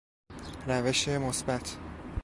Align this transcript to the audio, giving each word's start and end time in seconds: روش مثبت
روش 0.67 1.07
مثبت 1.07 1.77